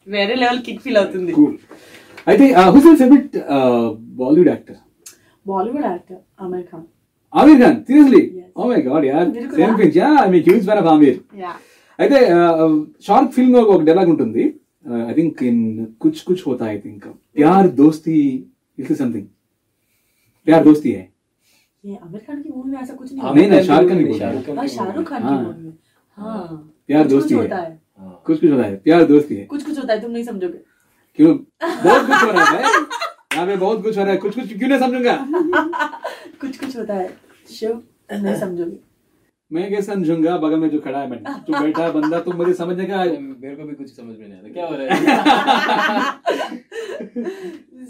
వేరే 0.09 0.35
level 0.43 0.61
kick 0.67 0.81
feel 0.85 0.99
అవుతుంది 1.03 1.33
cool 1.39 1.55
అయితే 2.27 2.45
who's 2.75 2.87
your 2.89 2.99
favourite 3.03 3.37
Bollywood 4.21 4.51
actor 4.53 4.81
Bollywood 5.47 5.87
actor 5.91 6.21
Aamir 6.45 6.67
Khan 6.73 6.87
Aamir 7.33 7.61
Khan 7.63 7.79
seriously 7.89 8.23
Yes. 8.33 8.51
Oh 8.57 8.65
my 8.71 8.81
god 8.89 9.05
యార్ 9.07 9.29
మీరు 9.29 9.47
కూడా? 9.47 9.57
Same 9.61 9.77
pinch 9.81 9.97
ya 10.01 10.11
I 10.25 10.41
huge 10.49 10.67
fan 10.69 10.81
of 10.83 10.91
Aamir 10.93 11.17
ya 11.43 11.53
అయితే 11.99 12.19
షార్క్ 13.07 13.33
ఫిల్మ్ 13.37 13.55
లో 13.57 13.63
ఒక 13.73 13.81
dialogue 13.89 14.11
ఉంటుంది 14.15 14.45
I 15.11 15.15
think 15.19 15.39
in 15.51 15.63
Kuch 16.03 16.21
Kuch 16.29 16.43
Hota 16.49 16.67
I 16.75 16.79
think 16.85 17.07
ప్యార్ 17.37 17.69
దోస్తి 17.83 18.19
is 18.79 18.93
something 19.03 19.31
प्यार 20.47 20.63
दोस्ती 20.63 20.91
है 20.93 21.03
ये 21.85 21.95
आमिर 22.05 22.21
खान 22.25 22.39
की 22.41 22.51
मूवी 22.55 22.71
में 22.71 22.79
ऐसा 22.81 22.95
कुछ 22.95 23.07
नहीं 23.11 23.31
नहीं, 23.37 23.47
नहीं, 23.51 23.63
शाहरुख 23.63 23.89
खान 23.91 24.01
की 24.01 24.07
बोल 24.07 24.19
रहे 24.19 24.27
हैं। 24.27 24.33
शाहरुख 24.35 24.49
खान 24.49 24.59
हाँ, 24.59 24.65
की 24.65 24.75
शाहरुख 24.75 25.07
खान 25.11 25.23
हाँ। 25.25 25.31
की 25.33 25.45
मूवी 25.45 25.63
में 25.63 25.73
हाँ 26.19 26.43
प्यार 26.89 27.03
कुछ 27.03 27.13
दोस्ती 27.13 27.31
कुछ 27.31 27.39
है। 27.39 27.45
होता 27.45 27.59
है 27.59 27.71
हाँ। 27.71 27.88
कुछ 28.00 28.40
कुछ 28.40 28.52
होता 28.52 28.64
है 28.64 28.76
प्यार 28.76 29.04
दोस्ती 29.06 29.36
है। 29.36 29.46
कुछ 29.46 29.66
कुछ 29.66 29.80
होता 29.80 29.94
है 29.94 30.02
तुम 30.02 30.12
नहीं 30.12 30.24
समझोगे। 30.24 30.60
क्यों? 31.16 31.38
बहुत 31.64 32.06
कुछ 32.08 32.24
हो 32.24 32.32
रहा 32.32 32.44
है 32.44 32.64
यहाँ 33.34 33.46
पे 33.48 33.56
बहुत 33.56 33.84
कुछ 33.84 33.98
हो 33.98 34.04
रहा 34.04 34.12
है। 34.12 34.18
कुछ 34.18 34.36
कुछ 34.36 34.58
क्यों 34.58 34.70
नहीं 34.70 34.80
समझूँगा? 34.80 35.16
कुछ 36.42 36.60
कुछ 36.60 36.78
होता 36.78 36.94
है 36.94 37.18
शिव 37.50 37.84
नहीं 38.12 38.36
समझोगे। 38.40 38.80
मैं 39.52 39.70
क्या 39.70 39.82
समझूँगा? 39.82 40.38
बगल 40.38 40.60
में 40.60 40.70
जो 40.70 40.80
खड़ा 40.80 41.00
है 41.00 41.10
मैं 41.10 41.24
जो 41.24 41.62
बैठा 41.62 41.84
है 41.84 41.92
बंदा 41.92 42.20
तो 42.20 42.32
मुझे 42.32 42.54
समझने 42.54 42.86
का 42.86 43.04
मेरे 43.04 43.56
को 43.56 43.64
भी 43.64 43.76
कुछ 43.76 43.96
समझ 43.96 44.18
में 44.18 44.28
नहीं 44.28 44.40
आता 44.40 44.50
क्या 44.50 44.66
हो 44.68 44.76
रहा 44.76 44.86
है? 44.96 46.20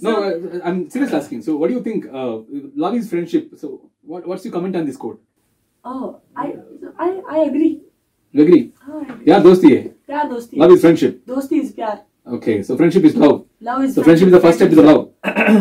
No 0.02 0.12
uh, 0.24 0.60
I'm 0.64 0.90
seriously 0.90 1.18
asking. 1.18 1.42
So 1.42 1.58
what 1.58 1.70
do 1.70 1.74
you 1.74 1.82
think 1.82 2.06
uh, 2.14 2.40
love 2.76 2.94
is 2.96 3.10
friendship? 3.10 3.58
So 3.58 3.90
what 4.02 4.28
what's 4.28 4.46
your 4.46 4.54
comment 4.54 4.76
on 4.76 4.86
this 4.86 4.98
quote? 4.98 5.22
Oh 5.86 6.22
I 6.36 6.56
I 6.98 7.10
I 7.30 7.40
agree. 7.40 7.82
You 8.34 8.44
agree? 8.44 8.62
हाँ 8.82 9.00
I 9.00 9.04
agree. 9.04 9.24
प्यार 9.24 9.42
दोस्ती 9.42 9.72
है। 9.76 9.99
प्यार 10.12 10.28
दोस्ती 10.28 10.62
love 10.62 10.74
is 10.74 10.82
friendship 10.82 11.22
दोस्ती 11.28 11.60
is 11.60 11.74
प्यार 11.76 11.98
Okay, 12.36 12.62
so 12.62 12.76
friendship 12.78 13.04
is 13.04 13.16
love. 13.16 13.46
Love 13.60 13.84
is 13.84 13.96
so 13.96 14.04
friendship 14.04 14.28
is 14.28 14.34
the 14.34 14.40
first 14.40 14.60
step 14.60 14.70
is 14.70 14.76
the 14.76 14.84
love. 14.84 15.10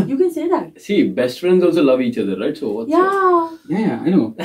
you 0.06 0.16
can 0.18 0.30
say 0.30 0.48
that. 0.48 0.80
See, 0.80 1.08
best 1.08 1.40
friends 1.40 1.64
also 1.64 1.82
love 1.82 2.02
each 2.02 2.18
other, 2.18 2.36
right? 2.38 2.56
So 2.56 2.72
what's 2.72 2.90
yeah, 2.90 2.98
that? 2.98 3.58
yeah, 3.68 3.78
yeah, 3.78 4.02
I 4.02 4.10
know. 4.10 4.34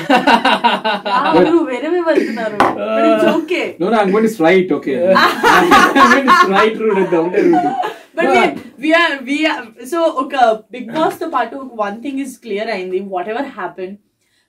Ah, 1.16 1.34
but, 1.34 1.48
uh, 1.48 1.66
but 1.66 2.18
it's 2.18 3.26
okay. 3.42 3.76
No, 3.80 3.90
no, 3.90 4.00
I'm 4.00 4.12
going 4.12 4.24
to 4.24 4.30
straight. 4.30 4.72
Okay, 4.72 4.96
I'm 5.14 6.12
going 6.14 6.28
to 6.28 6.38
straight 6.44 6.80
route 6.80 6.98
and 6.98 7.12
down 7.12 7.32
the 7.34 7.44
route. 7.44 7.94
But 8.16 8.26
yeah. 8.26 8.54
we, 8.54 8.72
we 8.78 8.94
are 8.94 9.22
we 9.22 9.46
are 9.46 9.86
so 9.86 10.26
okay. 10.26 10.62
Big 10.72 10.94
Boss 10.94 11.18
the 11.18 11.30
part 11.30 11.52
of 11.54 11.72
one 11.72 12.02
thing 12.02 12.20
is 12.20 12.38
clear. 12.38 12.70
I 12.70 12.90
think 12.90 13.10
whatever 13.10 13.44
happened. 13.44 13.98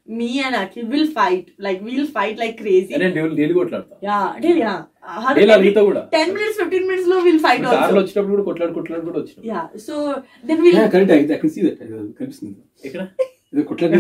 Me 0.08 0.30
and 0.46 0.58
Akhil 0.60 0.88
will 0.92 1.12
fight 1.18 1.48
like 1.66 1.80
will 1.88 2.08
fight 2.16 2.38
like 2.44 2.56
crazy 2.62 2.92
నేను 2.96 3.14
daily 3.18 3.36
daily 3.40 3.56
కొట్లాడతా 3.60 3.96
yeah 4.10 4.20
అంటే 4.36 4.52
yeah 4.64 4.76
Daily 5.38 5.52
అలీతో 5.54 5.82
కూడా. 5.86 6.02
Ten 6.12 6.32
minutes 6.34 6.58
fifteen 6.60 6.86
minutes 6.88 7.08
లో 7.12 7.18
will 7.28 7.40
fight 7.46 7.62
కార్లో 7.64 7.80
also 7.84 8.00
వచ్చినప్పుడు 8.02 8.34
కూడా 8.34 8.46
కొట్లాడు 8.50 8.74
కొట్లాడు 8.78 9.04
కూడా 9.08 9.20
వచ్చిన 9.22 9.46
ya 9.52 9.62
so 9.86 9.94
then 10.50 10.62
will 10.66 10.78
yeah 10.80 10.90
correct 10.94 11.12
I, 11.12 11.22
I 11.30 11.40
can 11.42 11.52
see 11.56 11.64
that 11.68 11.80
uh, 11.88 12.04
కనిపిస్తుంది 12.20 12.56
ఇక్కడ 12.84 13.02
ఇది 13.54 13.64
కొట్లాడి 13.70 13.96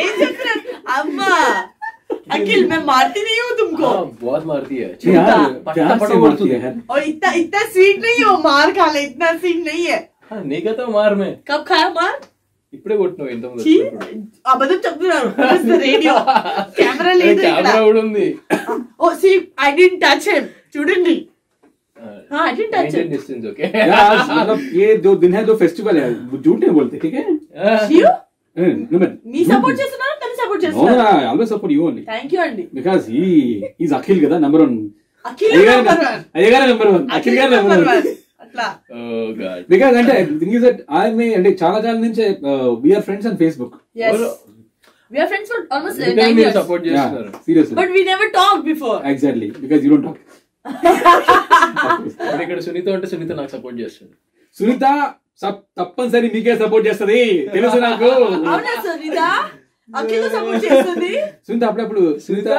ఏం 0.00 0.12
చెప్తున్నారు 0.20 0.62
అమ్మా 0.96 1.32
अखिल 2.30 2.60
मैं 2.68 2.78
मारती 2.84 3.20
नहीं 3.22 3.38
हूँ 3.40 3.52
तुमको 3.58 3.86
हाँ, 3.88 4.04
बहुत 4.20 4.42
मारती 4.46 4.76
है 4.76 4.86
यार 5.08 5.26
पट्टा 5.58 5.72
प्यार 5.72 5.90
पट्टा 5.92 6.06
से 6.06 6.16
बोलती 6.16 6.44
मारती 6.44 6.48
है। 6.54 6.58
है 6.64 6.70
और 6.92 7.00
इतना 7.04 7.30
इतना 7.40 7.62
स्वीट 7.72 7.98
नहीं 8.02 8.20
हो 8.24 8.32
मार 8.42 8.72
खा 8.72 8.86
ले 8.92 9.02
इतना 9.02 9.28
सीन 9.38 9.58
नहीं 9.64 9.84
है 9.86 9.98
हाँ, 10.30 10.40
नहीं 10.42 10.60
कहता 10.62 10.86
मार 10.90 11.14
में 11.16 11.30
कब 11.48 11.64
खाया 11.68 11.88
मार 11.92 12.14
ఇప్పుడే 12.73 12.95
కొట్టినావు 12.97 13.31
ఇంత 13.33 13.45
ముందు 13.45 13.63
అబద్ధం 14.51 14.79
చెప్తున్నాను 14.85 15.29
రేడియో 15.83 16.15
కెమెరా 16.77 17.13
లేదు 17.23 17.41
కెమెరా 17.41 17.73
కూడా 17.81 18.01
ఉంది 18.05 18.27
ఓ 18.99 19.13
see 19.23 19.33
I 19.65 19.69
did 19.79 19.97
touch 20.05 20.29
him 20.31 20.49
చూడండి 20.75 21.17
ये 24.73 24.87
दो 24.97 25.11
दिन 25.15 25.33
है 25.33 25.41
दो 25.45 25.55
फेस्टिवल 25.55 25.97
है 25.97 26.05
झूठ 26.37 26.57
नहीं 26.57 26.73
बोलते 26.77 26.97
ठीक 26.97 27.13
है 27.15 27.25
మీ 29.27 29.41
సపోర్ట్ 29.49 29.77
చేస్తున్నారు 29.81 30.15
నన్ను 30.21 30.37
సపోర్ట్ 30.39 30.61
చేస్తున్నారు 30.63 31.03
always 31.29 31.51
support 31.53 31.73
you 31.75 31.83
only 31.87 32.01
thank you 32.09 32.39
అండి 32.45 32.63
బికాజ్ 32.77 33.03
హి 33.13 33.27
ఈజ్ 33.83 33.93
అఖిల్ 33.99 34.19
కదా 34.25 34.37
నంబర్ 34.45 34.63
1 34.63 34.73
అఖిల్ 35.25 35.53
నంబర్ 35.69 36.01
1 36.05 36.17
అయ్యగారు 36.37 36.65
నంబర్ 36.71 36.89
1 36.93 37.15
అఖిల్ 37.17 37.37
గారు 37.39 37.51
నంబర్ 37.55 37.83
1 37.93 38.11
బికాజ్ 39.69 39.95
అంటే 40.01 40.15
thing 40.41 40.55
is 40.57 40.63
that 40.67 40.81
I 41.01 41.05
may 41.13 41.27
అంటే 41.33 41.51
చాలా 41.61 41.77
కాలం 41.79 42.01
నుంచి 42.01 42.25
we are 42.83 43.05
friends 43.09 43.29
on 43.31 43.39
Facebook 43.43 43.77
We 45.11 45.19
are 45.19 45.27
friends 45.27 45.49
for 45.49 45.57
almost 45.69 45.99
uh, 45.99 46.13
nine 46.13 46.37
years. 46.37 46.53
Support 46.53 46.85
yeah, 46.87 47.07
seriously. 47.39 47.75
But 47.75 47.89
we 47.91 48.01
never 48.05 48.27
talked 48.31 48.63
before. 48.65 48.99
Exactly. 49.05 49.49
Because 49.53 49.83
you 49.83 49.89
don't 49.93 50.05
talk. 50.05 50.19
ఇక్కడ 52.43 52.59
సునీత 52.65 52.87
అంటే 52.89 53.07
సునీత 53.11 53.31
నాకు 53.39 53.51
support 53.55 53.77
చేస్తుంది 53.81 54.13
సునీత 54.57 54.85
తప్పనిసరి 55.77 56.27
మీకే 56.33 56.53
సపోర్ట్ 56.61 56.85
చేస్తుంది 56.89 57.19
తెలుసు 57.55 57.77
నాకు 57.85 58.09
అవునా 58.51 58.73
సునీత 58.87 59.19
అఖిల్ 59.89 60.27
సపోర్ట్ 60.35 60.63
చేస్తుంది 60.67 61.11
సునీత 61.47 61.63
అప్పుడప్పుడు 61.69 62.03
సునీత 62.25 62.49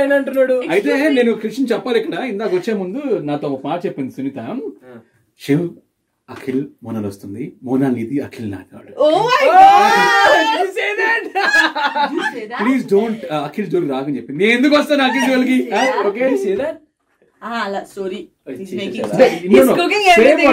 అయిన 0.00 0.12
అంటున్నాడు. 0.18 0.56
అయితే 0.74 0.92
నేను 1.18 1.32
కృష్ణ 1.42 1.64
చెప్పాలి 1.72 1.98
ఇక్కడ. 2.00 2.16
ఇందాక 2.32 2.52
వచ్చే 2.58 2.72
ముందు 2.82 3.00
నాతో 3.28 3.46
ఒక 3.56 3.60
మాట 3.68 3.78
చెప్పింది 3.86 4.12
సునీత. 4.16 4.40
శివ్ 5.40 5.64
అఖిల్ 6.28 6.62
మోనాల్ 6.84 7.06
వస్తుంది. 7.10 7.44
మోనాల్ 7.66 7.94
నీది 7.98 8.16
అఖిల్ 8.26 8.48
నాది 8.54 8.94
ఓ 9.02 9.06
my 9.28 9.42
god 11.00 11.26
please 12.62 12.84
don't 12.94 13.22
Akhil 13.46 13.68
జోలికి 13.72 13.92
రాకని 13.96 14.16
చెప్పి. 14.18 14.32
నేను 14.40 14.52
ఎందుకు 14.58 14.74
వస్తాను 14.80 15.04
అఖిల్ 15.08 15.28
జోలికి? 15.30 15.58
ఓకే 16.08 16.26
అలా 17.42 17.80
sorry 17.94 18.20
He's 18.58 18.70
making 18.78 19.10
He's 19.52 19.68
cooking 19.80 20.04
everything 20.12 20.48